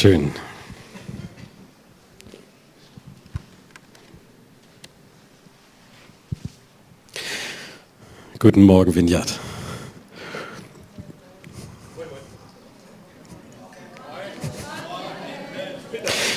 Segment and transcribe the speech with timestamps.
[0.00, 0.30] Dankeschön.
[8.38, 9.40] Guten Morgen, Vignat.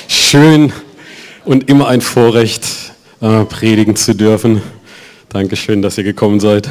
[0.08, 0.72] Schön
[1.44, 2.64] und immer ein Vorrecht,
[3.20, 4.60] äh, predigen zu dürfen.
[5.28, 6.68] Dankeschön, dass ihr gekommen seid.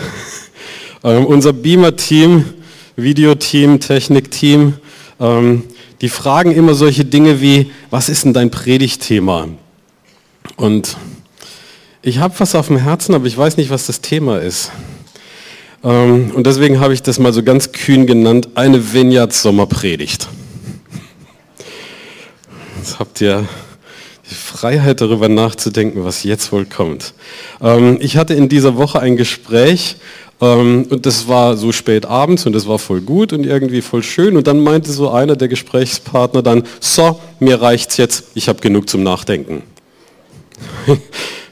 [1.05, 2.53] Ähm, unser Beamer-Team,
[2.98, 4.73] Videoteam, Technikteam,
[5.22, 5.64] ähm,
[6.02, 9.47] die fragen immer solche Dinge wie, was ist denn dein Predigtthema?
[10.57, 10.97] Und
[12.02, 14.72] ich habe was auf dem Herzen, aber ich weiß nicht, was das Thema ist.
[15.83, 20.27] Ähm, und deswegen habe ich das mal so ganz kühn genannt, eine Vineyard-Sommerpredigt.
[22.77, 23.47] Jetzt habt ihr
[24.27, 27.13] die Freiheit darüber nachzudenken, was jetzt wohl kommt.
[27.61, 29.97] Ähm, ich hatte in dieser Woche ein Gespräch
[30.42, 34.36] und das war so spät abends und das war voll gut und irgendwie voll schön.
[34.36, 38.89] Und dann meinte so einer der Gesprächspartner dann, so, mir reicht's jetzt, ich habe genug
[38.89, 39.62] zum Nachdenken.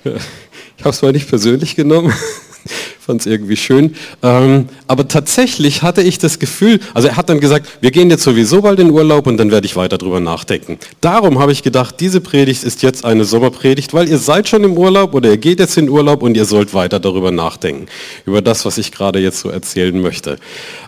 [0.04, 2.12] ich habe es mal nicht persönlich genommen,
[3.00, 3.96] fand es irgendwie schön.
[4.22, 8.24] Ähm, aber tatsächlich hatte ich das Gefühl, also er hat dann gesagt, wir gehen jetzt
[8.24, 10.78] sowieso bald in Urlaub und dann werde ich weiter drüber nachdenken.
[11.02, 14.78] Darum habe ich gedacht, diese Predigt ist jetzt eine Sommerpredigt, weil ihr seid schon im
[14.78, 17.88] Urlaub oder ihr geht jetzt in Urlaub und ihr sollt weiter darüber nachdenken.
[18.26, 20.38] Über das, was ich gerade jetzt so erzählen möchte.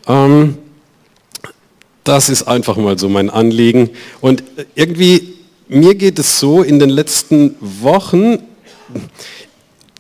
[0.08, 0.58] Ähm,
[2.04, 3.90] das ist einfach mal so mein Anliegen.
[4.22, 4.44] Und
[4.76, 5.34] irgendwie,
[5.68, 8.40] mir geht es so in den letzten Wochen,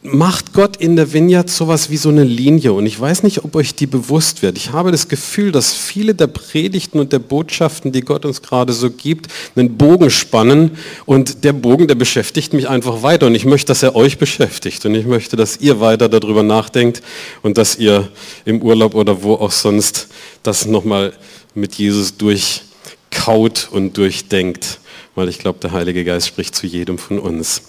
[0.04, 2.74] macht Gott in der Vineyard sowas wie so eine Linie?
[2.74, 4.58] Und ich weiß nicht, ob euch die bewusst wird.
[4.58, 8.74] Ich habe das Gefühl, dass viele der Predigten und der Botschaften, die Gott uns gerade
[8.74, 10.72] so gibt, einen Bogen spannen.
[11.06, 13.28] Und der Bogen, der beschäftigt mich einfach weiter.
[13.28, 14.86] Und ich möchte, dass er euch beschäftigt.
[14.86, 17.04] Und ich möchte, dass ihr weiter darüber nachdenkt
[17.44, 18.10] und dass ihr
[18.46, 20.08] im Urlaub oder wo auch sonst
[20.42, 21.14] das nochmal
[21.54, 24.80] mit Jesus durchkaut und durchdenkt,
[25.14, 27.62] weil ich glaube, der Heilige Geist spricht zu jedem von uns.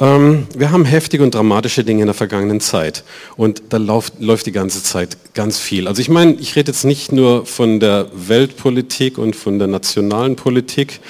[0.00, 3.04] Ähm, wir haben heftige und dramatische Dinge in der vergangenen Zeit
[3.36, 5.88] und da läuft, läuft die ganze Zeit ganz viel.
[5.88, 10.36] Also ich meine, ich rede jetzt nicht nur von der Weltpolitik und von der nationalen
[10.36, 11.00] Politik.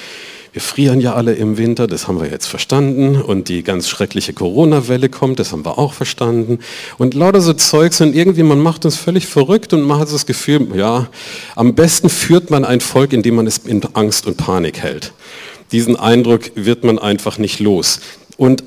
[0.53, 3.17] Wir frieren ja alle im Winter, das haben wir jetzt verstanden.
[3.17, 6.59] Und die ganz schreckliche Corona-Welle kommt, das haben wir auch verstanden.
[6.99, 10.27] Und lauter so Zeugs und irgendwie, man macht uns völlig verrückt und man hat das
[10.27, 11.09] Gefühl, ja,
[11.57, 15.15] am besten führt man ein Volk, indem man es in Angst und Panik hält.
[15.73, 18.01] Diesen Eindruck wird man einfach nicht los.
[18.37, 18.63] Und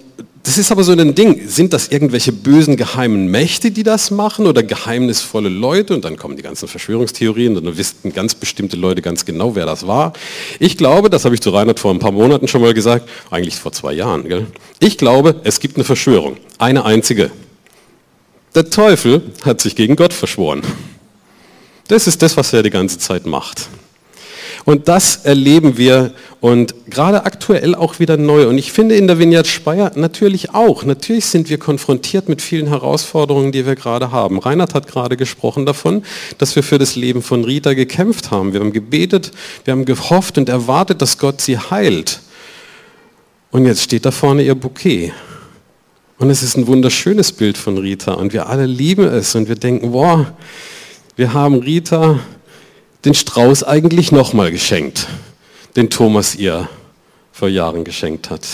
[0.46, 1.48] das ist aber so ein Ding.
[1.48, 5.96] Sind das irgendwelche bösen geheimen Mächte, die das machen oder geheimnisvolle Leute?
[5.96, 9.66] Und dann kommen die ganzen Verschwörungstheorien und dann wissen ganz bestimmte Leute ganz genau, wer
[9.66, 10.14] das war.
[10.60, 13.56] Ich glaube, das habe ich zu Reinhard vor ein paar Monaten schon mal gesagt, eigentlich
[13.56, 14.30] vor zwei Jahren.
[14.30, 14.46] Gell?
[14.78, 16.38] Ich glaube, es gibt eine Verschwörung.
[16.60, 17.32] Eine einzige.
[18.54, 20.62] Der Teufel hat sich gegen Gott verschworen.
[21.88, 23.68] Das ist das, was er die ganze Zeit macht.
[24.66, 26.12] Und das erleben wir
[26.42, 28.48] und gerade aktuell auch wieder neu.
[28.48, 30.84] Und ich finde in der Vineyard Speyer natürlich auch.
[30.84, 34.40] Natürlich sind wir konfrontiert mit vielen Herausforderungen, die wir gerade haben.
[34.40, 36.04] Reinhard hat gerade gesprochen davon,
[36.40, 38.54] dass wir für das Leben von Rita gekämpft haben.
[38.54, 39.32] Wir haben gebetet,
[39.66, 42.22] wir haben gehofft und erwartet, dass Gott sie heilt.
[43.52, 45.14] Und jetzt steht da vorne ihr Bouquet.
[46.18, 49.56] Und es ist ein wunderschönes Bild von Rita und wir alle lieben es und wir
[49.56, 50.34] denken, boah,
[51.18, 52.20] wir haben Rita
[53.06, 55.08] den Strauß eigentlich nochmal geschenkt,
[55.76, 56.68] den Thomas ihr
[57.32, 58.46] vor Jahren geschenkt hat.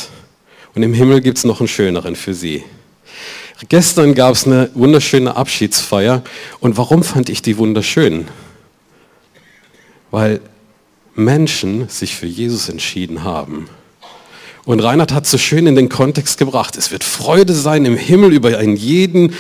[0.76, 2.64] Und im Himmel gibt es noch einen schöneren für sie.
[3.70, 6.24] Gestern gab es eine wunderschöne Abschiedsfeier.
[6.60, 8.28] Und warum fand ich die wunderschön?
[10.10, 10.42] Weil
[11.14, 13.70] Menschen sich für Jesus entschieden haben.
[14.66, 18.34] Und Reinhard hat so schön in den Kontext gebracht, es wird Freude sein im Himmel
[18.34, 19.34] über einen jeden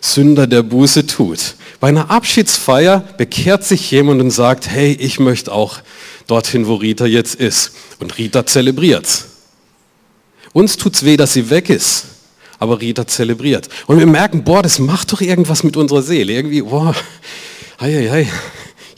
[0.00, 1.54] Sünder, der Buße tut.
[1.80, 5.78] Bei einer Abschiedsfeier bekehrt sich jemand und sagt, hey, ich möchte auch
[6.26, 7.72] dorthin, wo Rita jetzt ist.
[7.98, 9.24] Und Rita zelebriert.
[10.52, 12.04] Uns tut's weh, dass sie weg ist,
[12.58, 13.68] aber Rita zelebriert.
[13.86, 16.32] Und wir merken, boah, das macht doch irgendwas mit unserer Seele.
[16.32, 16.94] Irgendwie, boah,
[17.80, 18.32] hei, hei, hei.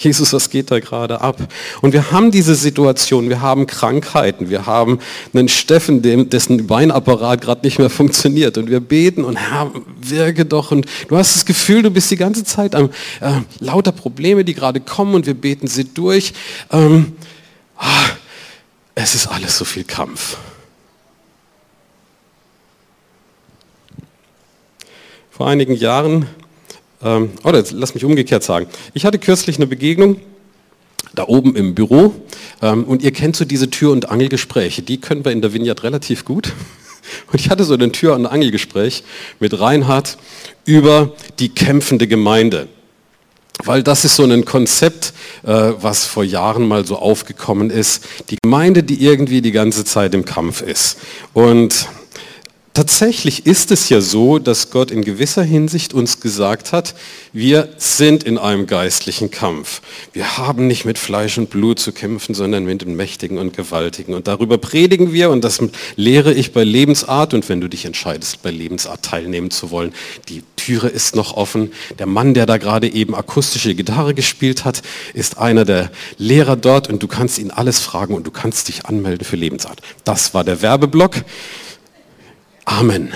[0.00, 1.36] Jesus, was geht da gerade ab?
[1.82, 4.98] Und wir haben diese Situation, wir haben Krankheiten, wir haben
[5.34, 6.00] einen Steffen,
[6.30, 9.70] dessen Weinapparat gerade nicht mehr funktioniert und wir beten und Herr,
[10.00, 12.88] wirke doch und du hast das Gefühl, du bist die ganze Zeit am
[13.20, 16.32] äh, lauter Probleme, die gerade kommen und wir beten sie durch.
[16.72, 17.12] Ähm,
[17.76, 18.06] ah,
[18.94, 20.38] es ist alles so viel Kampf.
[25.30, 26.26] Vor einigen Jahren
[27.02, 28.66] ähm, oder lass mich umgekehrt sagen.
[28.94, 30.20] Ich hatte kürzlich eine Begegnung
[31.14, 32.14] da oben im Büro
[32.62, 34.82] ähm, und ihr kennt so diese Tür- und Angelgespräche.
[34.82, 36.52] Die können wir in der Vignette relativ gut.
[37.32, 39.02] Und ich hatte so ein Tür- und Angelgespräch
[39.40, 40.16] mit Reinhard
[40.64, 42.68] über die kämpfende Gemeinde.
[43.64, 45.12] Weil das ist so ein Konzept,
[45.42, 48.04] äh, was vor Jahren mal so aufgekommen ist.
[48.30, 50.98] Die Gemeinde, die irgendwie die ganze Zeit im Kampf ist.
[51.32, 51.88] Und
[52.72, 56.94] Tatsächlich ist es ja so, dass Gott in gewisser Hinsicht uns gesagt hat,
[57.32, 59.82] wir sind in einem geistlichen Kampf.
[60.12, 64.14] Wir haben nicht mit Fleisch und Blut zu kämpfen, sondern mit den Mächtigen und Gewaltigen.
[64.14, 65.60] Und darüber predigen wir und das
[65.96, 67.34] lehre ich bei Lebensart.
[67.34, 69.92] Und wenn du dich entscheidest, bei Lebensart teilnehmen zu wollen,
[70.28, 71.72] die Türe ist noch offen.
[71.98, 74.82] Der Mann, der da gerade eben akustische Gitarre gespielt hat,
[75.12, 78.86] ist einer der Lehrer dort und du kannst ihn alles fragen und du kannst dich
[78.86, 79.80] anmelden für Lebensart.
[80.04, 81.16] Das war der Werbeblock.
[82.64, 83.12] Amen.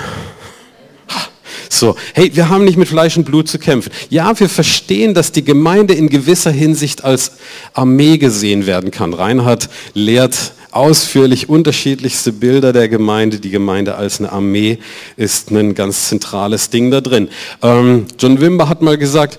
[1.68, 3.90] So, hey, wir haben nicht mit Fleisch und Blut zu kämpfen.
[4.08, 7.32] Ja, wir verstehen, dass die Gemeinde in gewisser Hinsicht als
[7.72, 9.12] Armee gesehen werden kann.
[9.12, 13.38] Reinhard lehrt ausführlich unterschiedlichste Bilder der Gemeinde.
[13.38, 14.78] Die Gemeinde als eine Armee
[15.16, 17.28] ist ein ganz zentrales Ding da drin.
[17.60, 19.38] Ähm, John Wimber hat mal gesagt,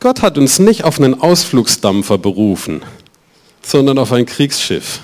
[0.00, 2.82] Gott hat uns nicht auf einen Ausflugsdampfer berufen,
[3.62, 5.00] sondern auf ein Kriegsschiff.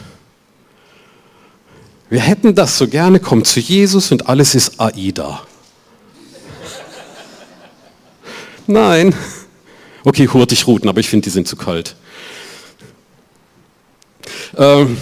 [2.11, 5.43] Wir hätten das so gerne, kommt zu Jesus und alles ist AIDA.
[8.67, 9.15] Nein.
[10.05, 11.97] Okay, Hurtigruten, aber ich finde, die sind zu kalt.
[14.57, 14.97] Ähm,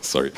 [0.00, 0.32] sorry.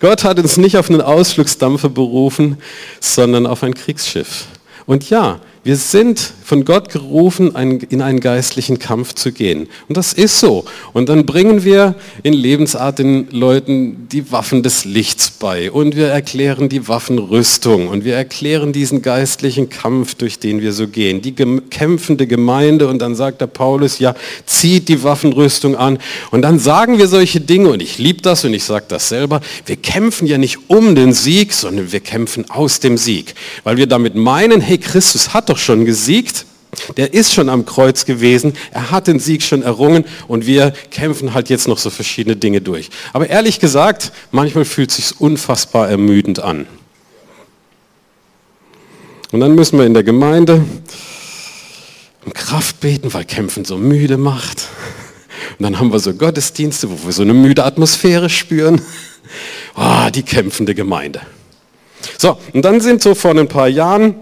[0.00, 2.58] Gott hat uns nicht auf einen Ausflugsdampfer berufen,
[3.00, 4.46] sondern auf ein Kriegsschiff.
[4.86, 7.54] Und ja, wir sind von Gott gerufen,
[7.90, 9.68] in einen geistlichen Kampf zu gehen.
[9.88, 10.64] Und das ist so.
[10.94, 15.70] Und dann bringen wir in Lebensart den Leuten die Waffen des Lichts bei.
[15.70, 17.88] Und wir erklären die Waffenrüstung.
[17.88, 21.20] Und wir erklären diesen geistlichen Kampf, durch den wir so gehen.
[21.20, 22.88] Die kämpfende Gemeinde.
[22.88, 24.14] Und dann sagt der Paulus, ja,
[24.46, 25.98] zieht die Waffenrüstung an.
[26.30, 27.68] Und dann sagen wir solche Dinge.
[27.68, 29.42] Und ich liebe das und ich sage das selber.
[29.66, 33.34] Wir kämpfen ja nicht um den Sieg, sondern wir kämpfen aus dem Sieg.
[33.62, 36.46] Weil wir damit meinen, hey, Christus hat doch schon gesiegt.
[36.96, 41.34] Der ist schon am Kreuz gewesen, er hat den Sieg schon errungen und wir kämpfen
[41.34, 42.90] halt jetzt noch so verschiedene Dinge durch.
[43.12, 46.68] Aber ehrlich gesagt, manchmal fühlt sich unfassbar ermüdend an.
[49.32, 50.64] Und dann müssen wir in der Gemeinde
[52.24, 54.68] um Kraft beten, weil Kämpfen so müde macht.
[55.58, 58.80] Und dann haben wir so Gottesdienste, wo wir so eine müde Atmosphäre spüren.
[59.76, 61.20] Oh, die kämpfende Gemeinde.
[62.16, 64.14] So, und dann sind so vor ein paar Jahren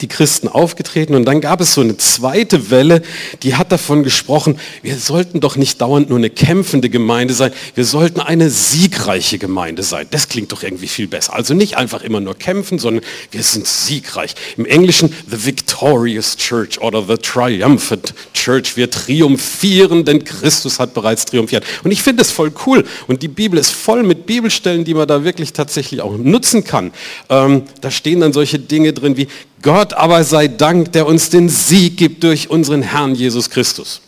[0.00, 3.02] die Christen aufgetreten und dann gab es so eine zweite Welle,
[3.42, 7.84] die hat davon gesprochen, wir sollten doch nicht dauernd nur eine kämpfende Gemeinde sein, wir
[7.84, 10.06] sollten eine siegreiche Gemeinde sein.
[10.10, 11.34] Das klingt doch irgendwie viel besser.
[11.34, 14.34] Also nicht einfach immer nur kämpfen, sondern wir sind siegreich.
[14.56, 18.76] Im Englischen the victorious church oder the triumphant church.
[18.76, 21.64] Wir triumphieren, denn Christus hat bereits triumphiert.
[21.84, 25.08] Und ich finde es voll cool und die Bibel ist voll mit Bibelstellen, die man
[25.08, 26.92] da wirklich tatsächlich auch nutzen kann.
[27.28, 29.28] Ähm, da stehen dann solche Dinge drin wie
[29.62, 34.00] Gott aber sei Dank, der uns den Sieg gibt durch unseren Herrn Jesus Christus.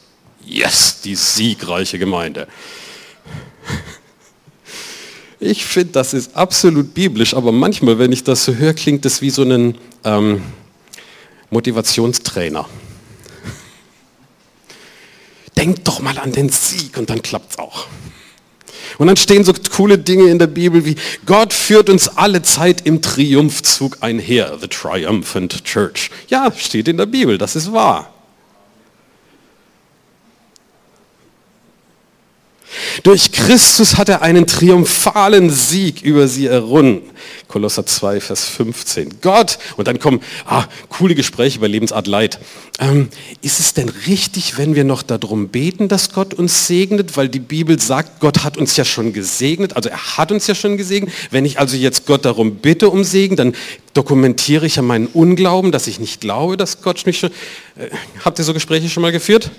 [0.45, 2.47] Yes, die siegreiche Gemeinde.
[5.39, 9.23] Ich finde, das ist absolut biblisch, aber manchmal, wenn ich das so höre, klingt das
[9.23, 10.43] wie so ein ähm,
[11.49, 12.69] Motivationstrainer.
[15.57, 17.87] Denkt doch mal an den Sieg und dann klappt es auch.
[18.99, 22.87] Und dann stehen so coole Dinge in der Bibel wie, Gott führt uns alle Zeit
[22.87, 26.11] im Triumphzug einher, the triumphant church.
[26.29, 28.10] Ja, steht in der Bibel, das ist wahr.
[33.03, 37.03] Durch Christus hat er einen triumphalen Sieg über sie errungen.
[37.49, 39.21] Kolosser 2, Vers 15.
[39.21, 42.39] Gott, und dann kommen ah, coole Gespräche über Lebensart Leid.
[42.79, 43.09] Ähm,
[43.43, 47.17] ist es denn richtig, wenn wir noch darum beten, dass Gott uns segnet?
[47.17, 50.55] Weil die Bibel sagt, Gott hat uns ja schon gesegnet, also er hat uns ja
[50.55, 51.13] schon gesegnet.
[51.31, 53.55] Wenn ich also jetzt Gott darum bitte um Segen, dann
[53.95, 57.31] dokumentiere ich ja meinen Unglauben, dass ich nicht glaube, dass Gott mich schon...
[57.77, 57.89] Äh,
[58.25, 59.51] habt ihr so Gespräche schon mal geführt?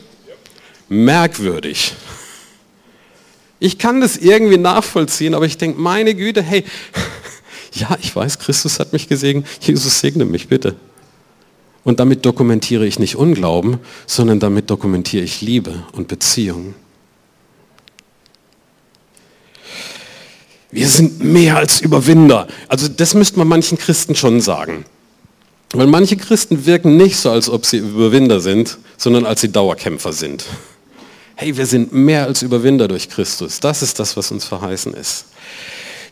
[0.88, 1.94] Merkwürdig.
[3.63, 6.65] Ich kann das irgendwie nachvollziehen, aber ich denke, meine Güte, hey,
[7.74, 10.75] ja, ich weiß, Christus hat mich gesegnet, Jesus segne mich bitte.
[11.84, 13.77] Und damit dokumentiere ich nicht Unglauben,
[14.08, 16.74] sondern damit dokumentiere ich Liebe und Beziehung.
[20.72, 22.48] Wir sind mehr als Überwinder.
[22.68, 24.86] Also das müsste man manchen Christen schon sagen.
[25.72, 30.13] Weil manche Christen wirken nicht so, als ob sie Überwinder sind, sondern als sie Dauerkämpfer
[30.13, 30.46] sind.
[31.41, 33.60] Hey, wir sind mehr als Überwinder durch Christus.
[33.60, 35.25] Das ist das, was uns verheißen ist.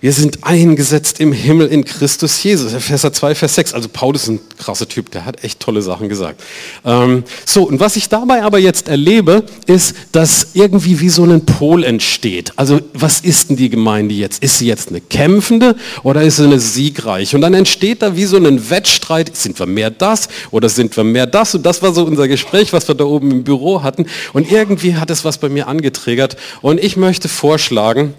[0.01, 2.72] Wir sind eingesetzt im Himmel in Christus Jesus.
[2.72, 3.74] Epheser 2, Vers 6.
[3.74, 6.41] Also Paulus ist ein krasser Typ, der hat echt tolle Sachen gesagt.
[6.86, 11.46] Ähm, so, und was ich dabei aber jetzt erlebe, ist, dass irgendwie wie so ein
[11.46, 12.53] Pol entsteht.
[12.56, 14.41] Also was ist denn die Gemeinde jetzt?
[14.41, 17.36] Ist sie jetzt eine kämpfende oder ist sie eine siegreich?
[17.36, 19.36] Und dann entsteht da wie so ein Wettstreit.
[19.36, 21.56] Sind wir mehr das oder sind wir mehr das?
[21.56, 24.06] Und das war so unser Gespräch, was wir da oben im Büro hatten.
[24.32, 26.38] Und irgendwie hat es was bei mir angetriggert.
[26.62, 28.13] Und ich möchte vorschlagen,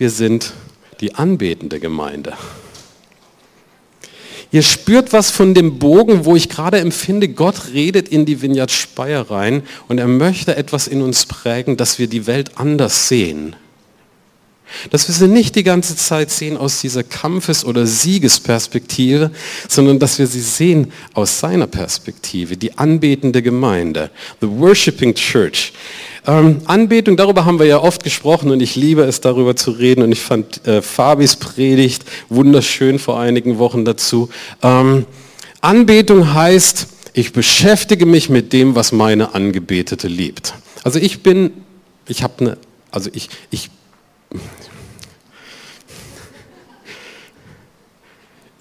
[0.00, 0.54] wir sind
[1.02, 2.32] die anbetende Gemeinde.
[4.50, 8.70] Ihr spürt was von dem Bogen, wo ich gerade empfinde, Gott redet in die Vineyard
[8.70, 13.54] Speyer rein und er möchte etwas in uns prägen, dass wir die Welt anders sehen.
[14.90, 19.30] Dass wir sie nicht die ganze Zeit sehen aus dieser Kampfes- oder Siegesperspektive,
[19.68, 24.10] sondern dass wir sie sehen aus seiner Perspektive, die anbetende Gemeinde,
[24.40, 25.72] the worshiping church.
[26.26, 30.02] Ähm, Anbetung, darüber haben wir ja oft gesprochen und ich liebe es, darüber zu reden
[30.02, 34.28] und ich fand äh, Fabis Predigt wunderschön vor einigen Wochen dazu.
[34.62, 35.06] Ähm,
[35.60, 40.54] Anbetung heißt, ich beschäftige mich mit dem, was meine Angebetete liebt.
[40.84, 41.52] Also ich bin,
[42.06, 42.58] ich habe eine,
[42.90, 43.70] also ich, ich,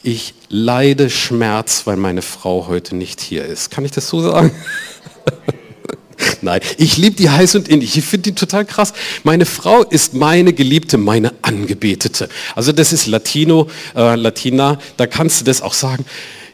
[0.01, 3.69] ich leide Schmerz, weil meine Frau heute nicht hier ist.
[3.69, 4.51] Kann ich das so sagen?
[6.41, 7.97] Nein, ich liebe die heiß und innig.
[7.97, 8.93] Ich finde die total krass.
[9.23, 12.29] Meine Frau ist meine Geliebte, meine Angebetete.
[12.55, 14.79] Also das ist Latino, äh, Latina.
[14.97, 16.05] Da kannst du das auch sagen.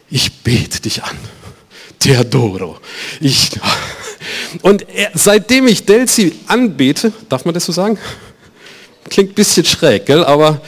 [0.09, 1.17] Ich bete dich an.
[1.99, 2.77] Teodoro.
[3.19, 3.51] Ich,
[4.61, 7.97] und er, seitdem ich Delsi anbete, darf man das so sagen?
[9.09, 10.23] Klingt ein bisschen schräg, gell?
[10.23, 10.61] aber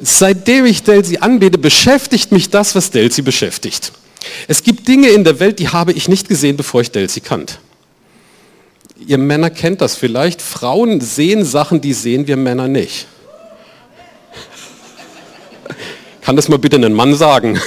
[0.00, 3.92] seitdem ich Delsi anbete, beschäftigt mich das, was Delsi beschäftigt.
[4.46, 7.58] Es gibt Dinge in der Welt, die habe ich nicht gesehen, bevor ich Delsi kannt.
[9.06, 10.42] Ihr Männer kennt das vielleicht.
[10.42, 13.06] Frauen sehen Sachen, die sehen wir Männer nicht.
[16.20, 17.58] Kann das mal bitte ein Mann sagen?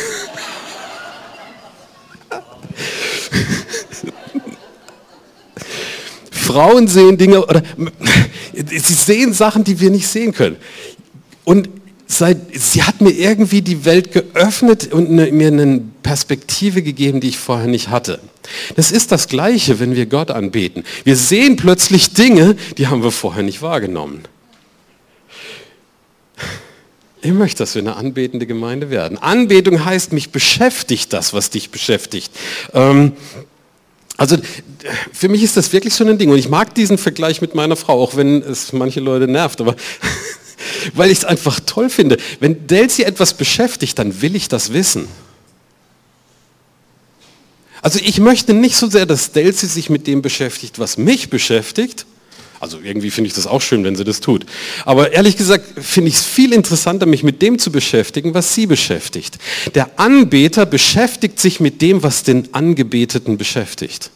[6.30, 7.64] Frauen sehen Dinge oder
[8.54, 10.58] sie sehen Sachen, die wir nicht sehen können.
[11.44, 11.70] Und
[12.12, 17.30] seit, sie hat mir irgendwie die Welt geöffnet und eine, mir eine Perspektive gegeben, die
[17.30, 18.20] ich vorher nicht hatte.
[18.76, 20.84] Das ist das Gleiche, wenn wir Gott anbeten.
[21.04, 24.24] Wir sehen plötzlich Dinge, die haben wir vorher nicht wahrgenommen.
[27.22, 29.18] Ich möchte, dass wir eine anbetende Gemeinde werden.
[29.18, 32.32] Anbetung heißt, mich beschäftigt das, was dich beschäftigt.
[32.74, 33.14] Ähm,
[34.18, 34.38] also
[35.14, 36.30] für mich ist das wirklich so ein Ding.
[36.30, 39.62] Und ich mag diesen Vergleich mit meiner Frau, auch wenn es manche Leute nervt.
[39.62, 39.76] Aber
[40.94, 42.18] weil ich es einfach toll finde.
[42.40, 45.08] Wenn Delsi etwas beschäftigt, dann will ich das wissen.
[47.82, 52.06] Also ich möchte nicht so sehr, dass Delsi sich mit dem beschäftigt, was mich beschäftigt.
[52.60, 54.46] Also irgendwie finde ich das auch schön, wenn sie das tut.
[54.86, 58.68] Aber ehrlich gesagt finde ich es viel interessanter, mich mit dem zu beschäftigen, was sie
[58.68, 59.40] beschäftigt.
[59.74, 64.12] Der Anbeter beschäftigt sich mit dem, was den Angebeteten beschäftigt.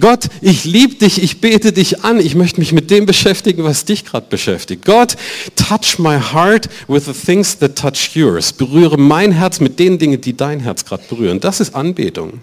[0.00, 3.84] Gott, ich liebe dich, ich bete dich an, ich möchte mich mit dem beschäftigen, was
[3.84, 4.84] dich gerade beschäftigt.
[4.84, 5.16] Gott,
[5.56, 8.52] touch my heart with the things that touch yours.
[8.52, 11.40] Berühre mein Herz mit den Dingen, die dein Herz gerade berühren.
[11.40, 12.40] Das ist Anbetung.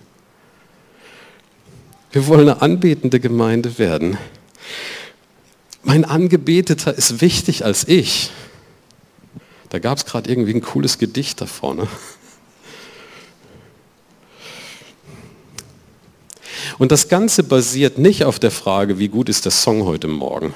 [2.12, 4.18] Wir wollen eine anbetende Gemeinde werden.
[5.84, 8.32] Mein Angebeteter ist wichtig als ich.
[9.70, 11.88] Da gab es gerade irgendwie ein cooles Gedicht da vorne.
[16.78, 20.54] Und das Ganze basiert nicht auf der Frage, wie gut ist der Song heute Morgen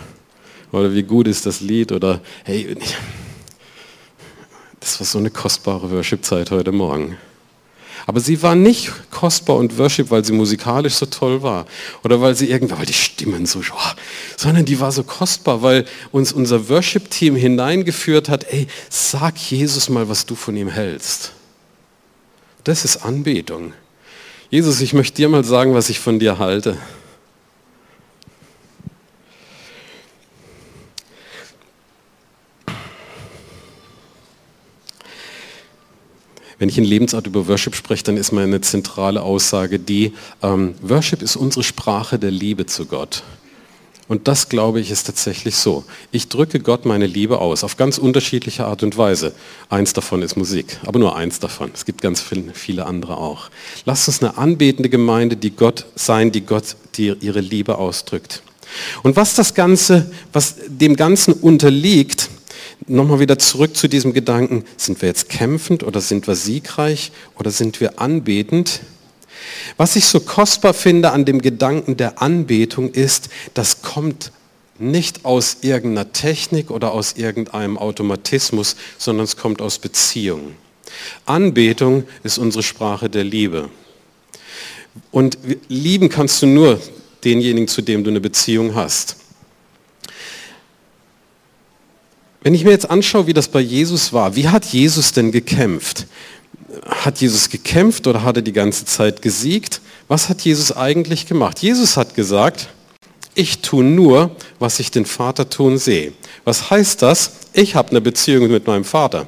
[0.72, 2.76] oder wie gut ist das Lied oder hey,
[4.80, 7.18] das war so eine kostbare Worship-Zeit heute Morgen.
[8.06, 11.66] Aber sie war nicht kostbar und Worship, weil sie musikalisch so toll war
[12.04, 13.92] oder weil sie irgendwie, weil die Stimmen so, oh,
[14.36, 20.10] sondern die war so kostbar, weil uns unser Worship-Team hineingeführt hat, ey, sag Jesus mal,
[20.10, 21.34] was du von ihm hältst.
[22.64, 23.74] Das ist Anbetung.
[24.52, 26.76] Jesus, ich möchte dir mal sagen, was ich von dir halte.
[36.58, 41.22] Wenn ich in Lebensart über Worship spreche, dann ist meine zentrale Aussage die, ähm, Worship
[41.22, 43.22] ist unsere Sprache der Liebe zu Gott.
[44.10, 45.86] Und das, glaube ich, ist tatsächlich so.
[46.12, 49.34] Ich drücke Gott meine Liebe aus, auf ganz unterschiedliche Art und Weise.
[49.70, 51.70] Eins davon ist Musik, aber nur eins davon.
[51.76, 52.22] Es gibt ganz
[52.54, 53.52] viele andere auch.
[53.86, 58.42] Lasst uns eine anbetende Gemeinde, die Gott sein, die Gott die ihre Liebe ausdrückt.
[59.04, 62.30] Und was das Ganze, was dem Ganzen unterliegt,
[62.88, 67.52] nochmal wieder zurück zu diesem Gedanken, sind wir jetzt kämpfend oder sind wir siegreich oder
[67.52, 68.82] sind wir anbetend?
[69.78, 74.32] Was ich so kostbar finde an dem Gedanken der Anbetung ist, das kommt
[74.78, 80.54] nicht aus irgendeiner Technik oder aus irgendeinem Automatismus, sondern es kommt aus Beziehung.
[81.26, 83.70] Anbetung ist unsere Sprache der Liebe.
[85.12, 86.82] Und lieben kannst du nur
[87.24, 89.18] denjenigen, zu dem du eine Beziehung hast.
[92.42, 96.08] Wenn ich mir jetzt anschaue, wie das bei Jesus war, wie hat Jesus denn gekämpft?
[96.86, 99.82] Hat Jesus gekämpft oder hat er die ganze Zeit gesiegt?
[100.08, 101.60] Was hat Jesus eigentlich gemacht?
[101.60, 102.70] Jesus hat gesagt,
[103.36, 106.14] ich tue nur, was ich den Vater tun sehe.
[106.44, 107.32] Was heißt das?
[107.54, 109.28] Ich habe eine Beziehung mit meinem Vater.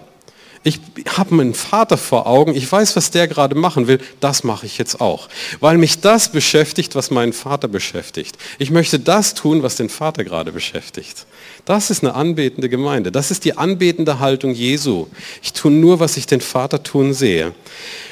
[0.63, 0.79] Ich
[1.17, 4.77] habe meinen Vater vor Augen, ich weiß, was der gerade machen will, das mache ich
[4.77, 5.27] jetzt auch.
[5.59, 8.37] Weil mich das beschäftigt, was meinen Vater beschäftigt.
[8.59, 11.25] Ich möchte das tun, was den Vater gerade beschäftigt.
[11.65, 13.11] Das ist eine anbetende Gemeinde.
[13.11, 15.07] Das ist die anbetende Haltung Jesu.
[15.41, 17.53] Ich tue nur, was ich den Vater tun sehe.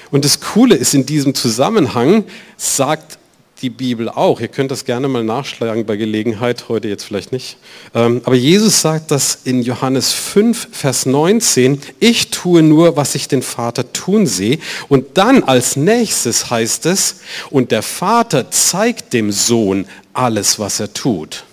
[0.09, 2.23] Und das Coole ist in diesem Zusammenhang,
[2.57, 3.19] sagt
[3.61, 4.39] die Bibel auch.
[4.41, 7.57] Ihr könnt das gerne mal nachschlagen bei Gelegenheit, heute jetzt vielleicht nicht.
[7.93, 13.27] Ähm, aber Jesus sagt das in Johannes 5, Vers 19, ich tue nur, was ich
[13.27, 14.59] den Vater tun sehe.
[14.87, 20.93] Und dann als nächstes heißt es, und der Vater zeigt dem Sohn alles, was er
[20.93, 21.43] tut.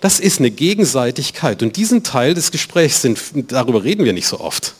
[0.00, 4.40] Das ist eine Gegenseitigkeit und diesen Teil des Gesprächs, sind, darüber reden wir nicht so
[4.40, 4.74] oft.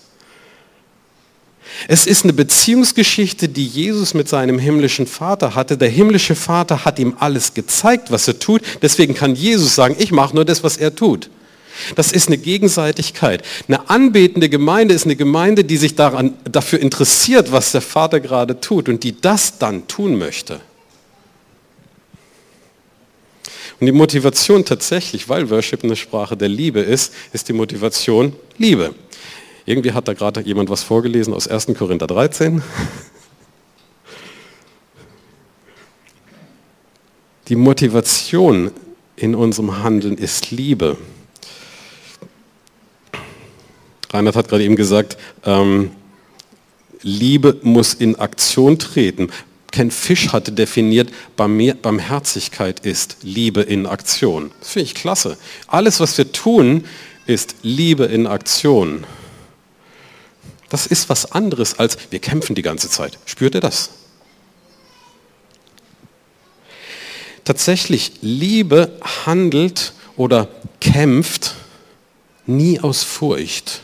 [1.88, 5.78] Es ist eine Beziehungsgeschichte, die Jesus mit seinem himmlischen Vater hatte.
[5.78, 8.62] Der himmlische Vater hat ihm alles gezeigt, was er tut.
[8.82, 11.30] Deswegen kann Jesus sagen, ich mache nur das, was er tut.
[11.96, 13.42] Das ist eine Gegenseitigkeit.
[13.68, 18.60] Eine anbetende Gemeinde ist eine Gemeinde, die sich daran, dafür interessiert, was der Vater gerade
[18.60, 20.60] tut und die das dann tun möchte.
[23.80, 28.94] Und die Motivation tatsächlich, weil Worship eine Sprache der Liebe ist, ist die Motivation Liebe.
[29.66, 31.66] Irgendwie hat da gerade jemand was vorgelesen aus 1.
[31.78, 32.62] Korinther 13.
[37.48, 38.70] Die Motivation
[39.16, 40.96] in unserem Handeln ist Liebe.
[44.12, 45.90] Reinhard hat gerade eben gesagt, ähm,
[47.02, 49.30] Liebe muss in Aktion treten.
[49.70, 54.50] Ken Fisch hatte definiert, Barmherzigkeit ist Liebe in Aktion.
[54.60, 55.36] Das finde ich klasse.
[55.68, 56.84] Alles, was wir tun,
[57.26, 59.04] ist Liebe in Aktion.
[60.70, 63.18] Das ist was anderes als wir kämpfen die ganze Zeit.
[63.26, 63.90] Spürt ihr das?
[67.44, 70.48] Tatsächlich, Liebe handelt oder
[70.80, 71.56] kämpft
[72.46, 73.80] nie aus Furcht.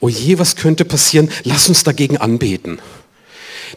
[0.00, 1.30] Oh je, was könnte passieren?
[1.44, 2.80] Lass uns dagegen anbeten.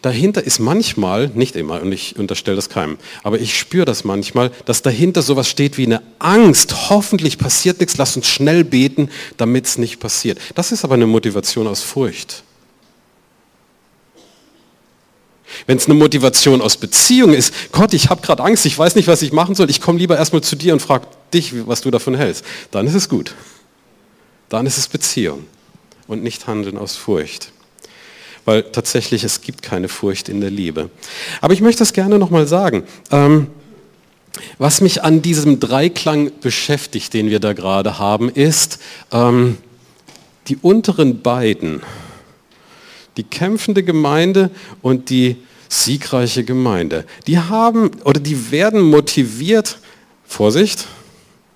[0.01, 4.51] Dahinter ist manchmal, nicht immer, und ich unterstelle das keinem, aber ich spüre das manchmal,
[4.65, 6.89] dass dahinter sowas steht wie eine Angst.
[6.89, 10.39] Hoffentlich passiert nichts, lass uns schnell beten, damit es nicht passiert.
[10.55, 12.43] Das ist aber eine Motivation aus Furcht.
[15.65, 19.07] Wenn es eine Motivation aus Beziehung ist, Gott, ich habe gerade Angst, ich weiß nicht,
[19.07, 21.89] was ich machen soll, ich komme lieber erstmal zu dir und frage dich, was du
[21.89, 23.33] davon hältst, dann ist es gut.
[24.49, 25.45] Dann ist es Beziehung
[26.07, 27.51] und nicht Handeln aus Furcht
[28.45, 30.89] weil tatsächlich es gibt keine Furcht in der Liebe.
[31.41, 32.83] Aber ich möchte das gerne nochmal sagen.
[33.11, 33.47] Ähm,
[34.57, 38.79] was mich an diesem Dreiklang beschäftigt, den wir da gerade haben, ist
[39.11, 39.57] ähm,
[40.47, 41.81] die unteren beiden,
[43.17, 44.49] die kämpfende Gemeinde
[44.81, 47.05] und die siegreiche Gemeinde.
[47.27, 49.79] Die haben oder die werden motiviert,
[50.25, 50.87] Vorsicht,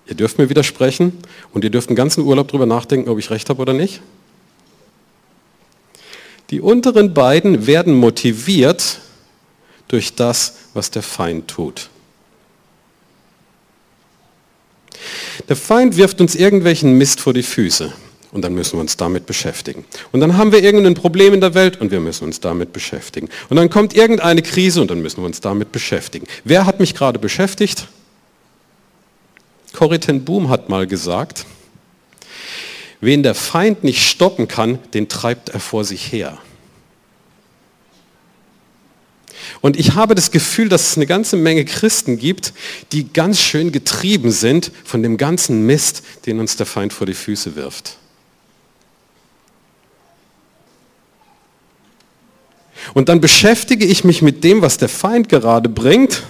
[0.07, 1.13] ihr dürft mir widersprechen
[1.53, 4.01] und ihr dürft einen ganzen Urlaub darüber nachdenken, ob ich recht habe oder nicht.
[6.49, 8.99] Die unteren beiden werden motiviert
[9.87, 11.89] durch das, was der Feind tut.
[15.49, 17.91] Der Feind wirft uns irgendwelchen Mist vor die Füße
[18.31, 19.85] und dann müssen wir uns damit beschäftigen.
[20.11, 23.29] Und dann haben wir irgendein Problem in der Welt und wir müssen uns damit beschäftigen.
[23.49, 26.25] Und dann kommt irgendeine Krise und dann müssen wir uns damit beschäftigen.
[26.43, 27.87] Wer hat mich gerade beschäftigt?
[29.73, 31.45] Corrie ten Boom hat mal gesagt,
[33.03, 36.37] Wen der Feind nicht stoppen kann, den treibt er vor sich her.
[39.59, 42.53] Und ich habe das Gefühl, dass es eine ganze Menge Christen gibt,
[42.93, 47.13] die ganz schön getrieben sind von dem ganzen Mist, den uns der Feind vor die
[47.13, 47.97] Füße wirft.
[52.93, 56.23] Und dann beschäftige ich mich mit dem, was der Feind gerade bringt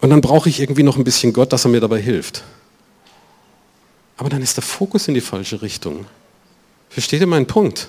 [0.00, 2.42] Und dann brauche ich irgendwie noch ein bisschen Gott, dass er mir dabei hilft.
[4.22, 6.06] Aber dann ist der Fokus in die falsche Richtung.
[6.88, 7.88] Versteht ihr meinen Punkt?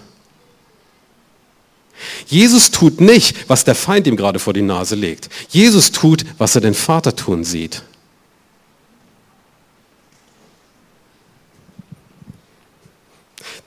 [2.26, 5.30] Jesus tut nicht, was der Feind ihm gerade vor die Nase legt.
[5.50, 7.84] Jesus tut, was er den Vater tun sieht.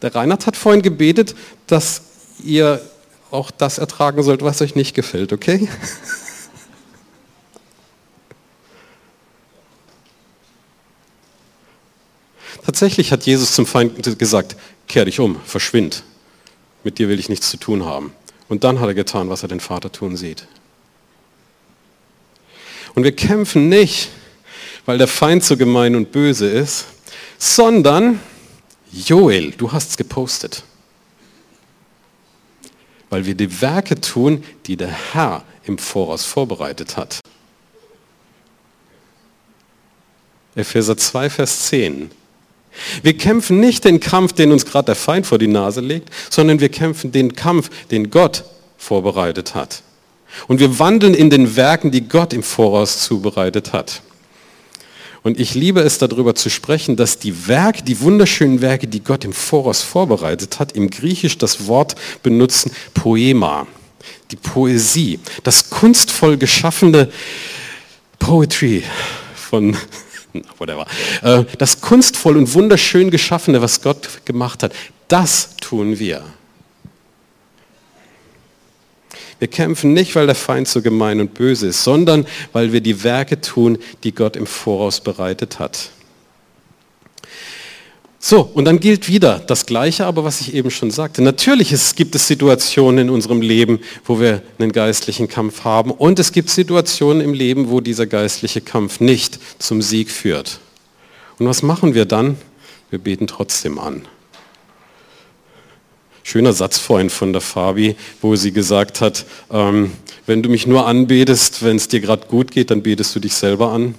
[0.02, 1.36] Der Reinhard hat vorhin gebetet,
[1.68, 2.02] dass
[2.42, 2.80] ihr
[3.30, 5.68] auch das ertragen sollt, was euch nicht gefällt, okay?
[12.66, 14.56] Tatsächlich hat Jesus zum Feind gesagt,
[14.88, 16.02] kehr dich um, verschwind.
[16.82, 18.12] Mit dir will ich nichts zu tun haben.
[18.48, 20.48] Und dann hat er getan, was er den Vater tun sieht.
[22.96, 24.08] Und wir kämpfen nicht,
[24.84, 26.86] weil der Feind so gemein und böse ist,
[27.38, 28.18] sondern,
[28.90, 30.64] Joel, du hast es gepostet,
[33.10, 37.20] weil wir die Werke tun, die der Herr im Voraus vorbereitet hat.
[40.56, 42.10] Epheser 2, Vers 10.
[43.02, 46.60] Wir kämpfen nicht den Kampf, den uns gerade der Feind vor die Nase legt, sondern
[46.60, 48.44] wir kämpfen den Kampf, den Gott
[48.76, 49.82] vorbereitet hat.
[50.48, 54.02] Und wir wandeln in den Werken, die Gott im Voraus zubereitet hat.
[55.22, 59.24] Und ich liebe es darüber zu sprechen, dass die Werke, die wunderschönen Werke, die Gott
[59.24, 63.66] im Voraus vorbereitet hat, im Griechisch das Wort benutzen Poema,
[64.30, 67.10] die Poesie, das kunstvoll geschaffene
[68.20, 68.84] Poetry
[69.34, 69.76] von
[70.58, 70.86] whatever.
[71.22, 74.72] Äh, das kunstvoll und wunderschön geschaffene, was Gott gemacht hat,
[75.08, 76.22] das tun wir.
[79.38, 83.04] Wir kämpfen nicht, weil der Feind so gemein und böse ist, sondern weil wir die
[83.04, 85.90] Werke tun, die Gott im Voraus bereitet hat.
[88.28, 91.22] So, und dann gilt wieder das Gleiche, aber was ich eben schon sagte.
[91.22, 96.32] Natürlich gibt es Situationen in unserem Leben, wo wir einen geistlichen Kampf haben und es
[96.32, 100.58] gibt Situationen im Leben, wo dieser geistliche Kampf nicht zum Sieg führt.
[101.38, 102.36] Und was machen wir dann?
[102.90, 104.08] Wir beten trotzdem an.
[106.24, 109.92] Schöner Satz vorhin von der Fabi, wo sie gesagt hat, ähm,
[110.26, 113.34] wenn du mich nur anbetest, wenn es dir gerade gut geht, dann betest du dich
[113.34, 113.94] selber an.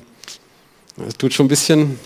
[0.98, 1.98] Das tut schon ein bisschen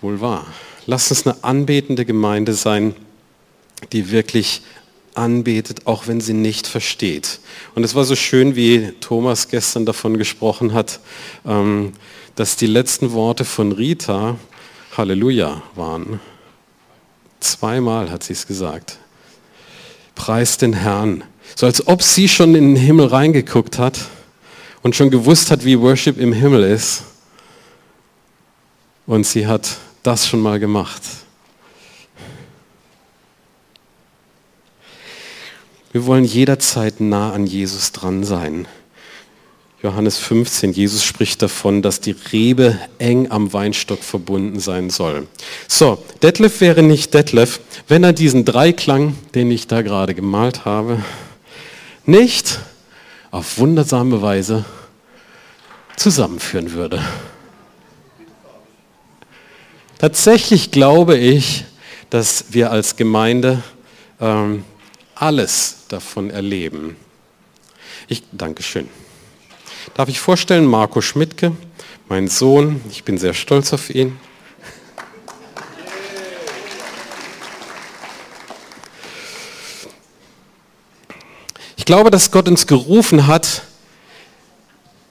[0.00, 0.46] wohl wahr.
[0.86, 2.94] Lasst uns eine anbetende Gemeinde sein,
[3.92, 4.62] die wirklich
[5.14, 7.40] anbetet, auch wenn sie nicht versteht.
[7.74, 11.00] Und es war so schön, wie Thomas gestern davon gesprochen hat,
[11.46, 11.92] ähm,
[12.36, 14.38] dass die letzten Worte von Rita
[14.96, 16.20] Halleluja waren.
[17.40, 18.98] Zweimal hat sie es gesagt.
[20.14, 21.24] Preis den Herrn.
[21.56, 23.98] So als ob sie schon in den Himmel reingeguckt hat
[24.82, 27.02] und schon gewusst hat, wie Worship im Himmel ist.
[29.06, 31.02] Und sie hat das schon mal gemacht.
[35.92, 38.68] Wir wollen jederzeit nah an Jesus dran sein.
[39.82, 45.26] Johannes 15, Jesus spricht davon, dass die Rebe eng am Weinstock verbunden sein soll.
[45.68, 51.02] So, Detlef wäre nicht Detlef, wenn er diesen Dreiklang, den ich da gerade gemalt habe,
[52.04, 52.60] nicht
[53.30, 54.64] auf wundersame Weise
[55.96, 57.02] zusammenführen würde.
[60.00, 61.66] Tatsächlich glaube ich,
[62.08, 63.62] dass wir als Gemeinde
[64.18, 64.64] ähm,
[65.14, 66.96] alles davon erleben.
[68.08, 68.88] Ich danke schön.
[69.92, 71.52] Darf ich vorstellen, Marco Schmidtke,
[72.08, 74.18] mein Sohn, ich bin sehr stolz auf ihn.
[81.76, 83.64] Ich glaube, dass Gott uns gerufen hat,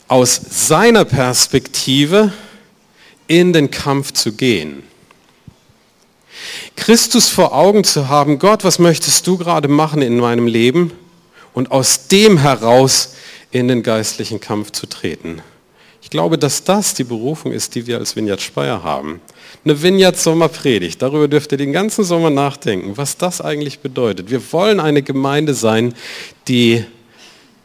[0.07, 2.33] aus seiner Perspektive
[3.29, 4.83] in den Kampf zu gehen.
[6.75, 10.91] Christus vor Augen zu haben, Gott, was möchtest du gerade machen in meinem Leben?
[11.53, 13.15] Und aus dem heraus
[13.51, 15.41] in den geistlichen Kampf zu treten.
[16.01, 19.21] Ich glaube, dass das die Berufung ist, die wir als Vineyard Speyer haben.
[19.63, 24.31] Eine Vineyard Sommerpredigt, darüber dürft ihr den ganzen Sommer nachdenken, was das eigentlich bedeutet.
[24.31, 25.93] Wir wollen eine Gemeinde sein,
[26.47, 26.83] die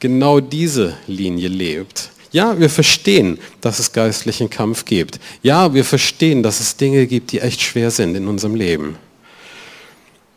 [0.00, 2.11] genau diese Linie lebt.
[2.35, 5.20] Ja, wir verstehen, dass es geistlichen Kampf gibt.
[5.44, 8.97] Ja, wir verstehen, dass es Dinge gibt, die echt schwer sind in unserem Leben.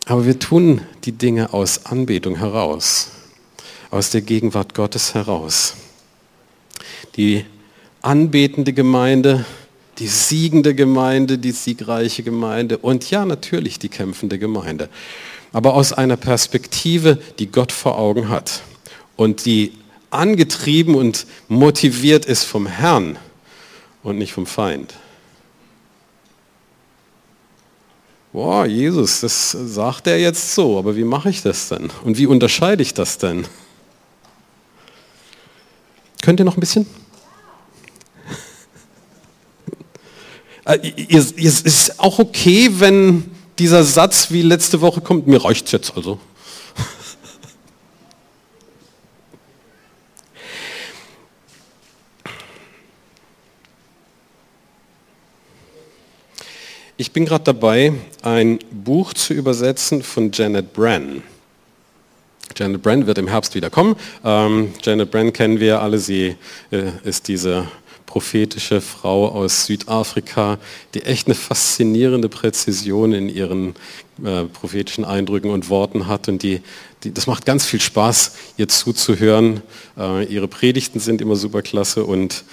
[0.05, 3.10] Aber wir tun die Dinge aus Anbetung heraus,
[3.89, 5.73] aus der Gegenwart Gottes heraus.
[7.15, 7.45] Die
[8.03, 9.43] anbetende Gemeinde,
[9.97, 14.89] die siegende Gemeinde, die siegreiche Gemeinde und ja, natürlich die kämpfende Gemeinde.
[15.51, 18.62] Aber aus einer Perspektive, die Gott vor Augen hat
[19.15, 19.71] und die
[20.10, 23.17] angetrieben und motiviert ist vom Herrn
[24.04, 24.93] und nicht vom Feind.
[28.34, 31.89] Boah, Jesus, das sagt er jetzt so, aber wie mache ich das denn?
[32.04, 33.48] Und wie unterscheide ich das denn?
[36.22, 36.86] Könnt ihr noch ein bisschen?
[40.65, 45.72] Äh, es ist auch okay, wenn dieser Satz wie letzte Woche kommt, mir reicht es
[45.72, 46.20] jetzt also.
[56.99, 61.21] Ich bin gerade dabei, ein Buch zu übersetzen von Janet Brenn.
[62.55, 63.95] Janet Brenn wird im Herbst wieder kommen.
[64.25, 65.99] Ähm, Janet Brenn kennen wir alle.
[65.99, 66.36] Sie
[66.71, 67.67] äh, ist diese
[68.07, 70.57] prophetische Frau aus Südafrika,
[70.95, 73.75] die echt eine faszinierende Präzision in ihren
[74.23, 76.27] äh, prophetischen Eindrücken und Worten hat.
[76.27, 76.62] Und die,
[77.03, 79.62] die, das macht ganz viel Spaß, ihr zuzuhören.
[79.99, 82.43] Äh, ihre Predigten sind immer super klasse und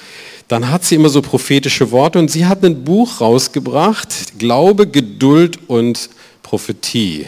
[0.48, 5.58] dann hat sie immer so prophetische Worte und sie hat ein Buch rausgebracht, Glaube, Geduld
[5.68, 6.10] und
[6.42, 7.26] Prophetie.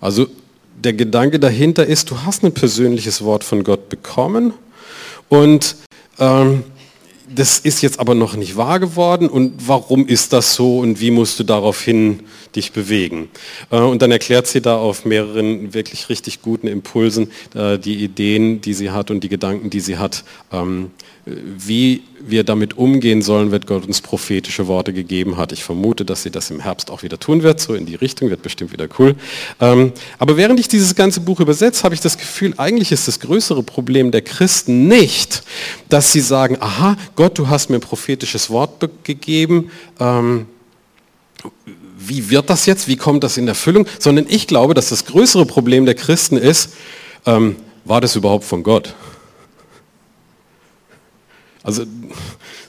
[0.00, 0.26] Also
[0.76, 4.52] der Gedanke dahinter ist, du hast ein persönliches Wort von Gott bekommen
[5.28, 5.76] und
[6.18, 6.64] ähm,
[7.28, 11.10] das ist jetzt aber noch nicht wahr geworden und warum ist das so und wie
[11.10, 12.20] musst du daraufhin
[12.54, 13.28] dich bewegen?
[13.70, 18.60] Äh, und dann erklärt sie da auf mehreren wirklich richtig guten Impulsen äh, die Ideen,
[18.60, 20.92] die sie hat und die Gedanken, die sie hat, ähm,
[21.26, 25.50] wie wir damit umgehen sollen, wird Gott uns prophetische Worte gegeben hat.
[25.50, 28.30] Ich vermute, dass sie das im Herbst auch wieder tun wird, so in die Richtung,
[28.30, 29.16] wird bestimmt wieder cool.
[29.60, 33.18] Ähm, aber während ich dieses ganze Buch übersetze, habe ich das Gefühl, eigentlich ist das
[33.18, 35.42] größere Problem der Christen nicht,
[35.88, 40.46] dass sie sagen, aha, Gott, du hast mir ein prophetisches Wort gegeben, ähm,
[41.98, 45.44] wie wird das jetzt, wie kommt das in Erfüllung, sondern ich glaube, dass das größere
[45.44, 46.74] Problem der Christen ist,
[47.24, 48.94] ähm, war das überhaupt von Gott?
[51.66, 51.84] Also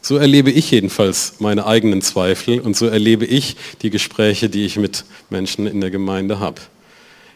[0.02, 4.78] so erlebe ich jedenfalls meine eigenen Zweifel und so erlebe ich die Gespräche, die ich
[4.78, 6.60] mit Menschen in der Gemeinde habe.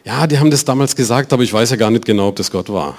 [0.04, 2.50] Ja, die haben das damals gesagt, aber ich weiß ja gar nicht genau, ob das
[2.50, 2.98] Gott war.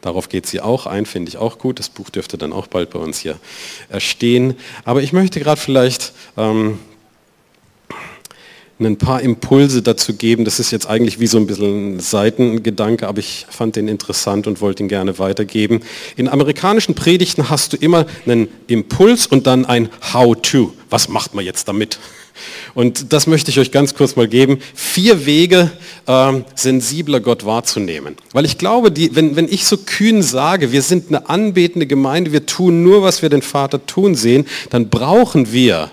[0.00, 1.78] Darauf geht sie auch ein, finde ich auch gut.
[1.78, 3.38] Das Buch dürfte dann auch bald bei uns hier
[3.90, 4.54] erstehen.
[4.86, 6.78] Aber ich möchte gerade vielleicht ähm,
[8.78, 10.44] ein paar Impulse dazu geben.
[10.44, 14.46] Das ist jetzt eigentlich wie so ein bisschen ein Seitengedanke, aber ich fand den interessant
[14.46, 15.80] und wollte ihn gerne weitergeben.
[16.16, 20.74] In amerikanischen Predigten hast du immer einen Impuls und dann ein How-to.
[20.90, 21.98] Was macht man jetzt damit?
[22.74, 24.58] Und das möchte ich euch ganz kurz mal geben.
[24.74, 25.70] Vier Wege,
[26.06, 28.16] äh, sensibler Gott wahrzunehmen.
[28.32, 32.32] Weil ich glaube, die, wenn, wenn ich so kühn sage, wir sind eine anbetende Gemeinde,
[32.32, 35.90] wir tun nur, was wir den Vater tun sehen, dann brauchen wir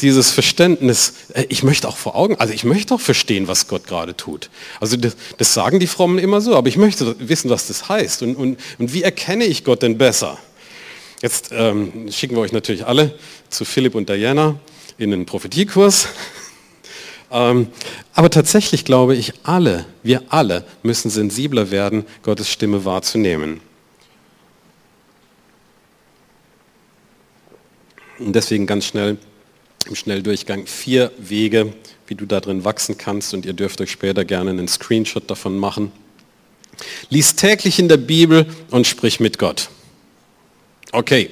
[0.00, 3.86] dieses Verständnis, äh, ich möchte auch vor Augen, also ich möchte auch verstehen, was Gott
[3.86, 4.50] gerade tut.
[4.80, 8.22] Also das, das, sagen die Frommen immer so, aber ich möchte wissen, was das heißt
[8.22, 10.38] und, und, und wie erkenne ich Gott denn besser?
[11.22, 14.58] Jetzt ähm, schicken wir euch natürlich alle zu Philipp und Diana
[14.98, 16.08] in einen Prophetiekurs.
[17.30, 17.68] ähm,
[18.12, 23.60] aber tatsächlich glaube ich, alle, wir alle müssen sensibler werden, Gottes Stimme wahrzunehmen.
[28.18, 29.18] Und deswegen ganz schnell
[29.86, 31.72] im Schnelldurchgang vier Wege,
[32.06, 35.58] wie du da drin wachsen kannst und ihr dürft euch später gerne einen Screenshot davon
[35.58, 35.92] machen.
[37.08, 39.68] Lies täglich in der Bibel und sprich mit Gott.
[40.92, 41.30] Okay,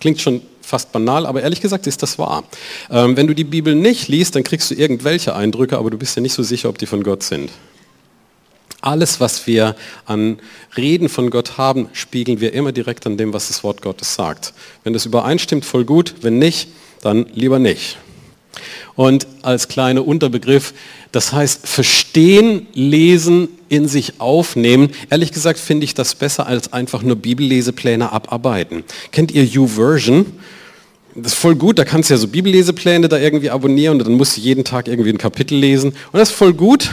[0.00, 2.44] klingt schon fast banal, aber ehrlich gesagt ist das wahr.
[2.90, 6.16] Ähm, wenn du die Bibel nicht liest, dann kriegst du irgendwelche Eindrücke, aber du bist
[6.16, 7.50] ja nicht so sicher, ob die von Gott sind.
[8.80, 10.38] Alles, was wir an
[10.76, 14.52] Reden von Gott haben, spiegeln wir immer direkt an dem, was das Wort Gottes sagt.
[14.82, 16.14] Wenn das übereinstimmt, voll gut.
[16.20, 16.68] Wenn nicht,
[17.04, 17.98] dann lieber nicht.
[18.96, 20.72] Und als kleiner Unterbegriff,
[21.10, 24.90] das heißt verstehen, lesen, in sich aufnehmen.
[25.10, 28.84] Ehrlich gesagt finde ich das besser als einfach nur Bibellesepläne abarbeiten.
[29.10, 30.26] Kennt ihr YouVersion?
[31.16, 34.14] Das ist voll gut, da kannst du ja so Bibellesepläne da irgendwie abonnieren und dann
[34.14, 35.90] musst du jeden Tag irgendwie ein Kapitel lesen.
[36.12, 36.90] Und das ist voll gut.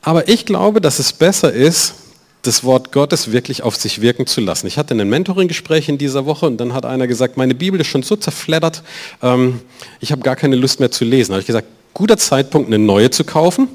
[0.00, 1.94] Aber ich glaube, dass es besser ist,
[2.42, 4.66] das Wort Gottes wirklich auf sich wirken zu lassen.
[4.66, 7.88] Ich hatte ein Mentoring-Gespräch in dieser Woche und dann hat einer gesagt, meine Bibel ist
[7.88, 8.82] schon so zerfleddert,
[9.22, 9.60] ähm,
[10.00, 11.30] ich habe gar keine Lust mehr zu lesen.
[11.30, 13.68] Da habe ich gesagt, guter Zeitpunkt, eine neue zu kaufen,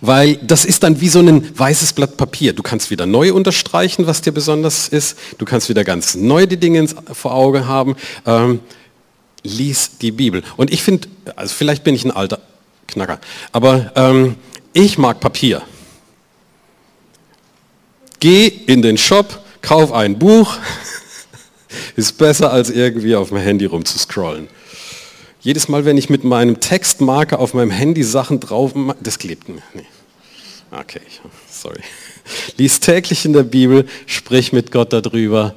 [0.00, 2.52] weil das ist dann wie so ein weißes Blatt Papier.
[2.52, 5.18] Du kannst wieder neu unterstreichen, was dir besonders ist.
[5.38, 7.96] Du kannst wieder ganz neu die Dinge vor Augen haben.
[8.26, 8.60] Ähm,
[9.44, 10.42] lies die Bibel.
[10.56, 12.40] Und ich finde, also vielleicht bin ich ein alter
[12.88, 13.20] Knacker,
[13.52, 14.36] aber ähm,
[14.72, 15.62] ich mag Papier.
[18.24, 20.56] Geh in den Shop, kauf ein Buch.
[21.94, 24.48] Ist besser als irgendwie auf dem Handy rumzuscrollen.
[25.42, 29.60] Jedes Mal, wenn ich mit meinem Textmarker auf meinem Handy Sachen drauf, das klebt mir.
[29.74, 29.84] Nee.
[30.70, 31.02] Okay,
[31.50, 31.80] sorry.
[32.56, 35.54] Lies täglich in der Bibel, sprich mit Gott darüber.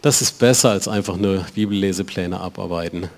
[0.00, 3.08] Das ist besser als einfach nur Bibellesepläne abarbeiten.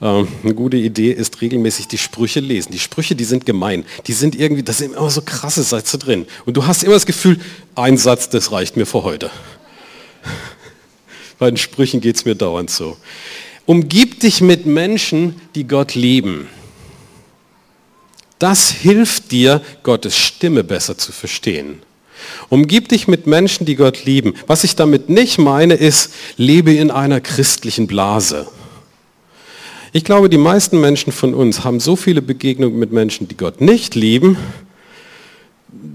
[0.00, 2.72] Ähm, eine gute Idee ist regelmäßig die Sprüche lesen.
[2.72, 3.84] Die Sprüche, die sind gemein.
[4.06, 6.26] Die sind irgendwie, da sind immer so krasse Sätze drin.
[6.46, 7.40] Und du hast immer das Gefühl,
[7.74, 9.30] ein Satz, das reicht mir für heute.
[11.38, 12.96] Bei den Sprüchen geht es mir dauernd so.
[13.66, 16.48] Umgib dich mit Menschen, die Gott lieben.
[18.38, 21.82] Das hilft dir, Gottes Stimme besser zu verstehen.
[22.48, 24.34] Umgib dich mit Menschen, die Gott lieben.
[24.46, 28.48] Was ich damit nicht meine, ist, lebe in einer christlichen Blase.
[29.92, 33.60] Ich glaube, die meisten Menschen von uns haben so viele Begegnungen mit Menschen, die Gott
[33.60, 34.36] nicht lieben,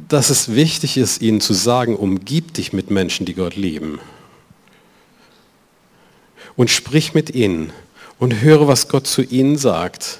[0.07, 3.99] dass es wichtig ist, ihnen zu sagen, umgib dich mit Menschen, die Gott lieben.
[6.55, 7.71] Und sprich mit ihnen
[8.19, 10.19] und höre, was Gott zu ihnen sagt.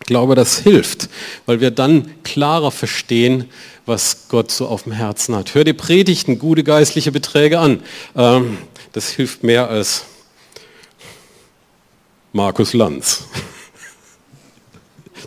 [0.00, 1.08] Ich glaube, das hilft,
[1.46, 3.44] weil wir dann klarer verstehen,
[3.86, 5.54] was Gott so auf dem Herzen hat.
[5.54, 7.82] Hör dir Predigten, gute geistliche Beträge an.
[8.16, 8.58] Ähm,
[8.92, 10.04] das hilft mehr als
[12.32, 13.24] Markus Lanz.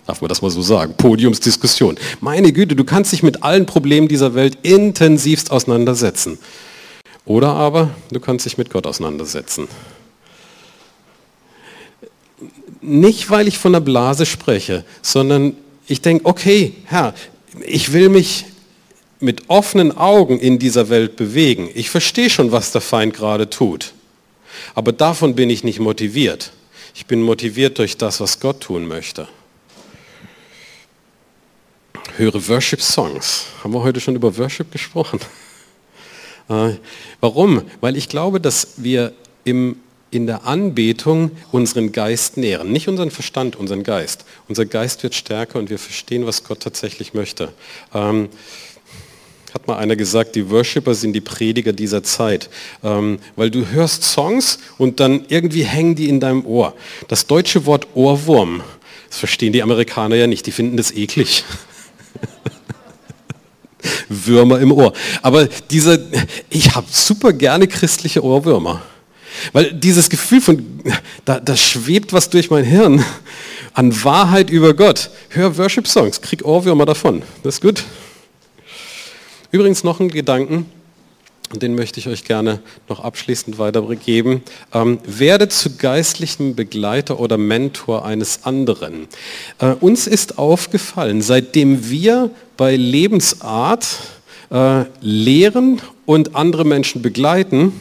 [0.08, 0.96] Darf man das mal so sagen?
[0.98, 1.98] Podiumsdiskussion.
[2.20, 6.39] Meine Güte, du kannst dich mit allen Problemen dieser Welt intensivst auseinandersetzen.
[7.26, 9.68] Oder aber du kannst dich mit Gott auseinandersetzen.
[12.82, 15.56] Nicht, weil ich von der Blase spreche, sondern
[15.88, 17.13] ich denke, okay, Herr,
[17.65, 18.46] ich will mich
[19.20, 21.70] mit offenen Augen in dieser Welt bewegen.
[21.74, 23.94] Ich verstehe schon, was der Feind gerade tut.
[24.76, 26.52] Aber davon bin ich nicht motiviert.
[26.98, 29.28] Ich bin motiviert durch das, was Gott tun möchte.
[32.16, 33.48] Höre Worship Songs.
[33.62, 35.20] Haben wir heute schon über Worship gesprochen?
[36.48, 36.76] Äh,
[37.22, 37.64] warum?
[37.82, 39.14] Weil ich glaube, dass wir
[39.46, 39.78] im,
[40.12, 42.72] in der Anbetung unseren Geist nähren.
[42.72, 44.26] Nicht unseren Verstand, unseren Geist.
[44.48, 47.52] Unser Geist wird stärker und wir verstehen, was Gott tatsächlich möchte.
[47.96, 48.30] Ähm,
[49.56, 52.50] hat mal einer gesagt, die Worshipper sind die Prediger dieser Zeit.
[52.84, 56.76] Ähm, weil du hörst Songs und dann irgendwie hängen die in deinem Ohr.
[57.08, 58.62] Das deutsche Wort Ohrwurm,
[59.10, 61.46] das verstehen die Amerikaner ja nicht, die finden das eklig.
[64.10, 64.91] Würmer im Ohr.
[65.22, 66.00] Aber dieser,
[66.50, 68.82] ich habe super gerne christliche Ohrwürmer.
[69.54, 70.65] Weil dieses Gefühl von,
[71.24, 73.06] da, da schwebt was durch mein Hirn
[73.74, 75.12] an Wahrheit über Gott.
[75.30, 77.22] Hör Worship-Songs, krieg Ohrwürmer davon.
[77.41, 77.86] Das ist gut.
[79.56, 80.65] Übrigens noch ein Gedanken,
[81.54, 84.44] den möchte ich euch gerne noch abschließend weitergeben.
[84.74, 89.08] Ähm, werde zu geistlichen Begleiter oder Mentor eines anderen.
[89.60, 93.88] Äh, uns ist aufgefallen, seitdem wir bei Lebensart
[94.52, 97.72] äh, lehren und andere Menschen begleiten,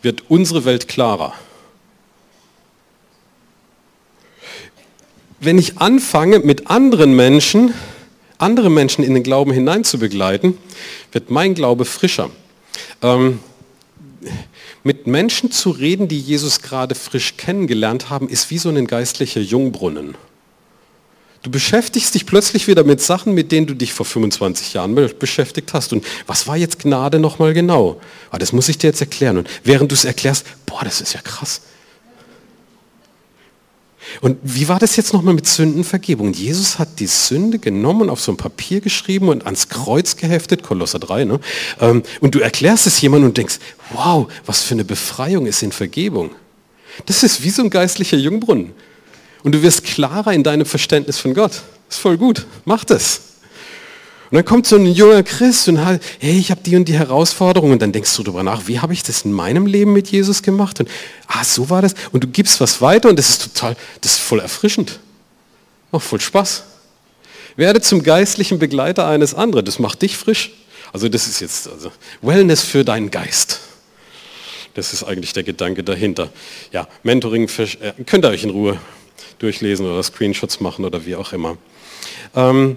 [0.00, 1.34] wird unsere Welt klarer.
[5.38, 7.74] Wenn ich anfange mit anderen Menschen
[8.38, 10.58] andere Menschen in den Glauben hinein zu begleiten,
[11.12, 12.30] wird mein Glaube frischer.
[13.02, 13.40] Ähm,
[14.82, 19.40] mit Menschen zu reden, die Jesus gerade frisch kennengelernt haben, ist wie so ein geistlicher
[19.40, 20.16] Jungbrunnen.
[21.42, 25.74] Du beschäftigst dich plötzlich wieder mit Sachen, mit denen du dich vor 25 Jahren beschäftigt
[25.74, 25.92] hast.
[25.92, 28.00] Und was war jetzt Gnade nochmal genau?
[28.30, 29.38] Ah, das muss ich dir jetzt erklären.
[29.38, 31.60] Und während du es erklärst, boah, das ist ja krass.
[34.20, 36.32] Und wie war das jetzt nochmal mit Sündenvergebung?
[36.32, 40.98] Jesus hat die Sünde genommen, auf so ein Papier geschrieben und ans Kreuz geheftet, Kolosser
[40.98, 41.40] 3, ne?
[41.80, 43.58] Ähm, und du erklärst es jemandem und denkst,
[43.92, 46.30] wow, was für eine Befreiung ist in Vergebung.
[47.06, 48.72] Das ist wie so ein geistlicher Jungbrunnen.
[49.42, 51.62] Und du wirst klarer in deinem Verständnis von Gott.
[51.88, 53.33] Ist voll gut, mach das.
[54.30, 56.94] Und dann kommt so ein junger Christ und hat, hey, ich habe die und die
[56.94, 57.72] Herausforderung.
[57.72, 60.42] Und dann denkst du darüber nach, wie habe ich das in meinem Leben mit Jesus
[60.42, 60.80] gemacht?
[60.80, 60.88] Und
[61.28, 61.94] ah, so war das.
[62.12, 64.98] Und du gibst was weiter und das ist total, das ist voll erfrischend.
[65.92, 66.64] Auch voll Spaß.
[67.56, 69.64] Werde zum geistlichen Begleiter eines anderen.
[69.64, 70.52] Das macht dich frisch.
[70.92, 73.60] Also das ist jetzt also Wellness für deinen Geist.
[74.74, 76.30] Das ist eigentlich der Gedanke dahinter.
[76.72, 78.78] Ja, Mentoring äh, könnt ihr euch in Ruhe
[79.38, 81.56] durchlesen oder Screenshots machen oder wie auch immer.
[82.34, 82.76] Ähm,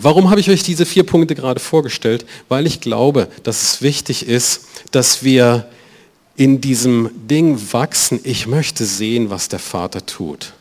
[0.00, 2.24] Warum habe ich euch diese vier Punkte gerade vorgestellt?
[2.48, 5.68] Weil ich glaube, dass es wichtig ist, dass wir
[6.36, 8.20] in diesem Ding wachsen.
[8.22, 10.52] Ich möchte sehen, was der Vater tut.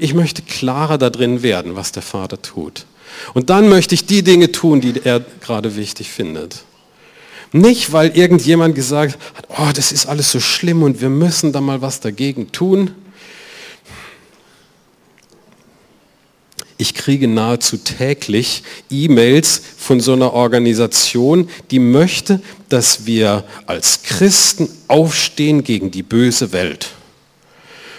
[0.00, 2.86] Ich möchte klarer darin werden, was der Vater tut.
[3.34, 6.64] Und dann möchte ich die Dinge tun, die er gerade wichtig findet.
[7.52, 11.60] Nicht, weil irgendjemand gesagt hat, oh, das ist alles so schlimm und wir müssen da
[11.60, 12.90] mal was dagegen tun,
[16.80, 24.68] Ich kriege nahezu täglich E-Mails von so einer Organisation, die möchte, dass wir als Christen
[24.86, 26.90] aufstehen gegen die böse Welt.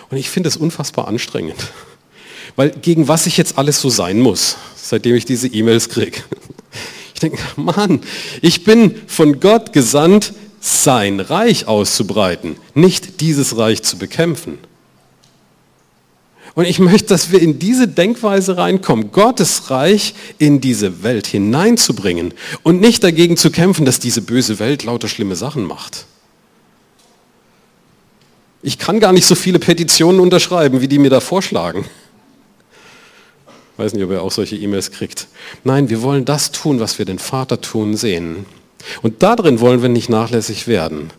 [0.09, 1.57] Und ich finde es unfassbar anstrengend,
[2.55, 6.21] weil gegen was ich jetzt alles so sein muss, seitdem ich diese E-Mails kriege.
[7.11, 7.99] Ich denke, Mann,
[8.41, 10.31] ich bin von Gott gesandt,
[10.61, 14.57] sein Reich auszubreiten, nicht dieses Reich zu bekämpfen.
[16.59, 22.33] Und ich möchte, dass wir in diese Denkweise reinkommen, Gottes Reich in diese Welt hineinzubringen
[22.63, 26.05] und nicht dagegen zu kämpfen, dass diese böse Welt lauter schlimme Sachen macht.
[28.61, 31.85] Ich kann gar nicht so viele Petitionen unterschreiben, wie die mir da vorschlagen.
[33.71, 35.27] Ich weiß nicht, ob ihr auch solche E-Mails kriegt.
[35.63, 38.45] Nein, wir wollen das tun, was wir den Vater tun sehen.
[39.01, 41.09] Und darin wollen wir nicht nachlässig werden.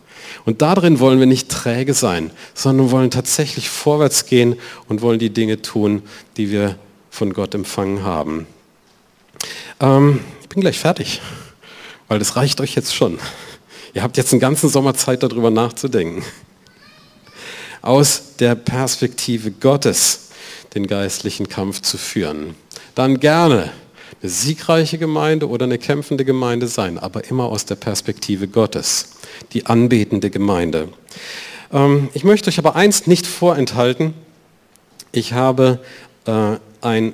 [0.45, 4.55] Und darin wollen wir nicht träge sein, sondern wollen tatsächlich vorwärts gehen
[4.87, 6.03] und wollen die Dinge tun,
[6.37, 6.77] die wir
[7.09, 8.47] von Gott empfangen haben.
[9.79, 11.21] Ähm, ich bin gleich fertig,
[12.07, 13.19] weil das reicht euch jetzt schon.
[13.93, 16.23] Ihr habt jetzt einen ganzen Sommer Zeit, darüber nachzudenken.
[17.81, 20.29] Aus der Perspektive Gottes
[20.75, 22.55] den geistlichen Kampf zu führen.
[22.95, 23.71] Dann gerne
[24.21, 29.09] eine siegreiche Gemeinde oder eine kämpfende Gemeinde sein, aber immer aus der Perspektive Gottes,
[29.53, 30.89] die anbetende Gemeinde.
[31.73, 34.13] Ähm, ich möchte euch aber eins nicht vorenthalten.
[35.11, 35.79] Ich habe
[36.25, 37.13] äh, ein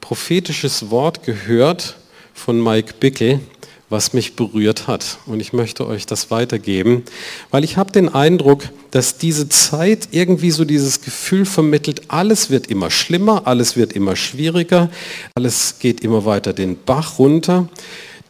[0.00, 1.96] prophetisches Wort gehört
[2.32, 3.40] von Mike Bickel,
[3.88, 5.18] was mich berührt hat.
[5.26, 7.04] Und ich möchte euch das weitergeben,
[7.50, 8.64] weil ich habe den Eindruck,
[8.96, 14.16] dass diese Zeit irgendwie so dieses Gefühl vermittelt, alles wird immer schlimmer, alles wird immer
[14.16, 14.88] schwieriger,
[15.34, 17.68] alles geht immer weiter den Bach runter.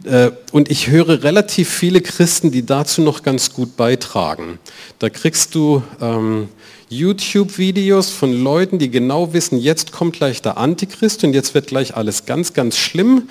[0.02, 4.58] Äh, und ich höre relativ viele Christen, die dazu noch ganz gut beitragen.
[4.98, 6.48] Da kriegst du ähm,
[6.88, 11.96] YouTube-Videos von Leuten, die genau wissen, jetzt kommt gleich der Antichrist und jetzt wird gleich
[11.96, 13.28] alles ganz, ganz schlimm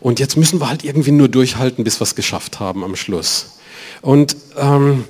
[0.00, 3.58] und jetzt müssen wir halt irgendwie nur durchhalten, bis wir es geschafft haben am Schluss.
[4.00, 5.04] Und ähm,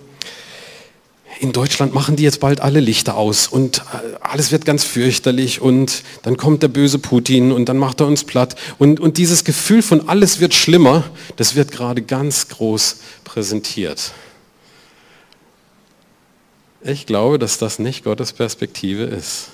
[1.40, 5.60] in Deutschland machen die jetzt bald alle Lichter aus und äh, alles wird ganz fürchterlich
[5.60, 8.56] und dann kommt der böse Putin und dann macht er uns platt.
[8.78, 11.04] Und, und dieses Gefühl von alles wird schlimmer,
[11.36, 14.12] das wird gerade ganz groß präsentiert.
[16.82, 19.48] Ich glaube, dass das nicht Gottes Perspektive ist.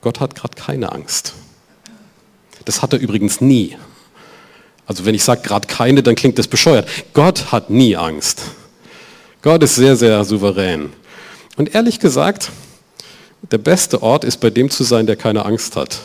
[0.00, 1.34] Gott hat gerade keine Angst.
[2.64, 3.76] Das hat er übrigens nie.
[4.86, 6.88] Also wenn ich sage gerade keine, dann klingt das bescheuert.
[7.14, 8.42] Gott hat nie Angst.
[9.42, 10.92] Gott ist sehr, sehr souverän.
[11.56, 12.52] Und ehrlich gesagt,
[13.50, 15.98] der beste Ort ist bei dem zu sein, der keine Angst hat.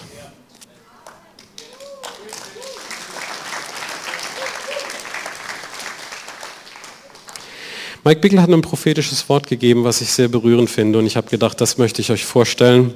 [8.03, 10.97] Mike Bickel hat ein prophetisches Wort gegeben, was ich sehr berührend finde.
[10.97, 12.95] Und ich habe gedacht, das möchte ich euch vorstellen,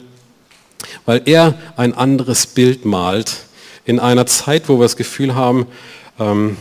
[1.06, 3.46] weil er ein anderes Bild malt
[3.86, 5.68] in einer Zeit, wo wir das Gefühl haben,
[6.18, 6.58] ähm,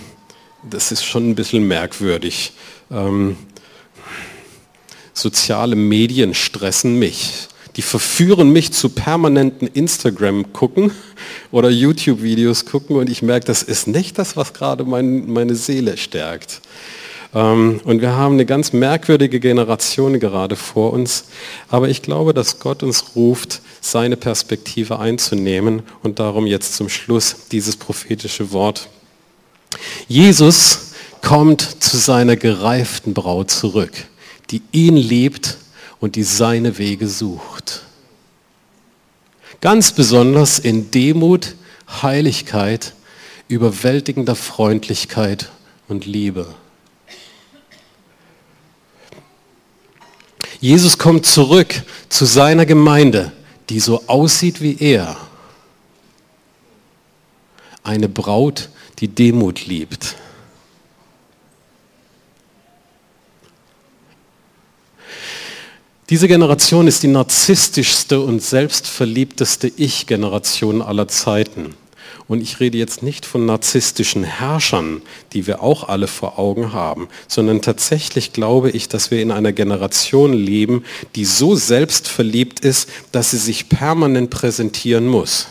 [0.68, 2.52] das ist schon ein bisschen merkwürdig.
[2.90, 3.38] Ähm,
[5.20, 7.48] soziale Medien stressen mich.
[7.76, 10.90] Die verführen mich zu permanenten Instagram gucken
[11.52, 15.96] oder YouTube-Videos gucken und ich merke, das ist nicht das, was gerade mein, meine Seele
[15.96, 16.60] stärkt.
[17.34, 21.26] Ähm, und wir haben eine ganz merkwürdige Generation gerade vor uns.
[21.68, 25.82] Aber ich glaube, dass Gott uns ruft, seine Perspektive einzunehmen.
[26.02, 28.88] Und darum jetzt zum Schluss dieses prophetische Wort.
[30.08, 30.92] Jesus
[31.22, 33.92] kommt zu seiner gereiften Braut zurück,
[34.50, 35.58] die ihn liebt
[36.00, 37.82] und die seine Wege sucht.
[39.60, 41.54] Ganz besonders in Demut,
[42.02, 42.94] Heiligkeit,
[43.48, 45.50] überwältigender Freundlichkeit
[45.88, 46.54] und Liebe.
[50.60, 53.32] Jesus kommt zurück zu seiner Gemeinde,
[53.70, 55.16] die so aussieht wie er.
[57.82, 60.16] Eine Braut, die Demut liebt.
[66.10, 71.76] Diese Generation ist die narzisstischste und selbstverliebteste Ich-Generation aller Zeiten.
[72.26, 75.02] Und ich rede jetzt nicht von narzisstischen Herrschern,
[75.32, 79.52] die wir auch alle vor Augen haben, sondern tatsächlich glaube ich, dass wir in einer
[79.52, 80.84] Generation leben,
[81.14, 85.46] die so selbstverliebt ist, dass sie sich permanent präsentieren muss.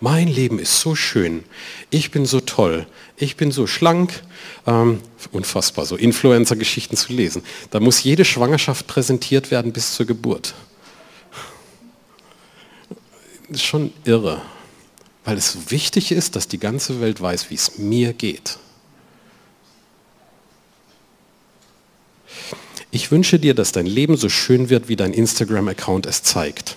[0.00, 1.44] Mein Leben ist so schön,
[1.90, 2.86] ich bin so toll,
[3.16, 4.22] ich bin so schlank,
[4.66, 5.00] ähm,
[5.32, 7.42] unfassbar, so Influencer-Geschichten zu lesen.
[7.70, 10.54] Da muss jede Schwangerschaft präsentiert werden bis zur Geburt.
[13.48, 14.42] Das ist schon irre
[15.24, 18.58] weil es so wichtig ist, dass die ganze Welt weiß, wie es mir geht.
[22.90, 26.76] Ich wünsche dir, dass dein Leben so schön wird, wie dein Instagram-Account es zeigt.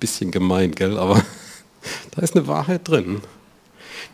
[0.00, 0.98] Bisschen gemein, gell?
[0.98, 1.22] Aber
[2.12, 3.20] da ist eine Wahrheit drin.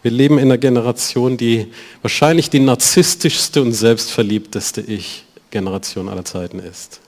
[0.02, 1.72] Wir leben in einer Generation, die
[2.02, 7.00] wahrscheinlich die narzisstischste und selbstverliebteste Ich-Generation aller Zeiten ist.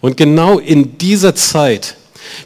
[0.00, 1.96] Und genau in dieser Zeit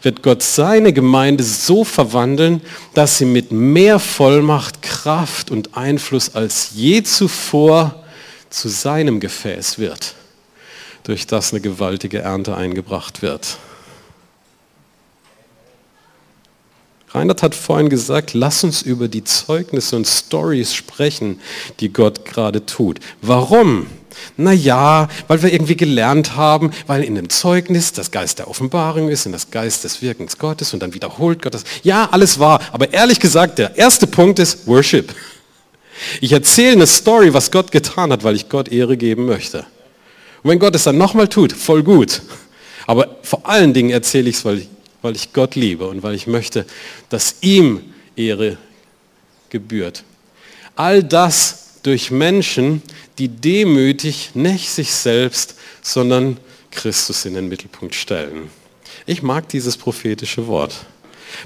[0.03, 2.61] wird Gott seine Gemeinde so verwandeln,
[2.95, 8.05] dass sie mit mehr Vollmacht, Kraft und Einfluss als je zuvor
[8.51, 10.15] zu seinem Gefäß wird,
[11.05, 13.59] durch das eine gewaltige Ernte eingebracht wird.
[17.15, 21.41] Reinhard hat vorhin gesagt, lass uns über die Zeugnisse und Stories sprechen,
[21.81, 23.01] die Gott gerade tut.
[23.21, 23.87] Warum?
[24.37, 29.27] Naja, weil wir irgendwie gelernt haben, weil in dem Zeugnis das Geist der Offenbarung ist
[29.27, 31.65] und das Geist des Wirkens Gottes und dann wiederholt Gott das.
[31.83, 32.61] Ja, alles wahr.
[32.73, 35.15] Aber ehrlich gesagt, der erste Punkt ist Worship.
[36.21, 39.67] Ich erzähle eine Story, was Gott getan hat, weil ich Gott Ehre geben möchte.
[40.43, 42.23] Und wenn Gott es dann nochmal tut, voll gut.
[42.87, 44.69] Aber vor allen Dingen erzähle ich es, weil ich
[45.03, 46.65] weil ich Gott liebe und weil ich möchte,
[47.09, 47.83] dass ihm
[48.17, 48.57] Ehre
[49.51, 50.05] gebührt.
[50.77, 52.83] All das durch Menschen,
[53.19, 56.39] die demütig nicht sich selbst, sondern
[56.71, 58.51] Christus in den Mittelpunkt stellen.
[59.05, 60.75] Ich mag dieses prophetische Wort,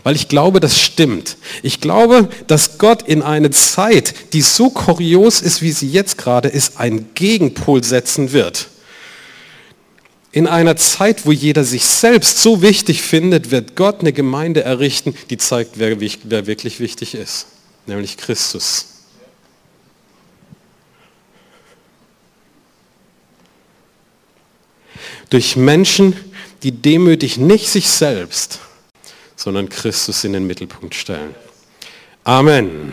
[0.02, 1.36] weil ich glaube, das stimmt.
[1.62, 6.48] Ich glaube, dass Gott in eine Zeit, die so kurios ist, wie sie jetzt gerade
[6.48, 8.68] ist, einen Gegenpol setzen wird.
[10.36, 15.14] In einer Zeit, wo jeder sich selbst so wichtig findet, wird Gott eine Gemeinde errichten,
[15.30, 17.46] die zeigt, wer, wer wirklich wichtig ist,
[17.86, 18.88] nämlich Christus.
[25.30, 26.14] Durch Menschen,
[26.62, 28.58] die demütig nicht sich selbst,
[29.36, 31.34] sondern Christus in den Mittelpunkt stellen.
[32.24, 32.92] Amen.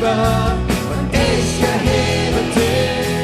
[0.00, 3.19] Liebe und ich erhebe dich.